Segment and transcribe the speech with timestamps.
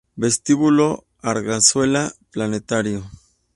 [0.15, 3.05] Vestíbulo Arganzuela-Planetario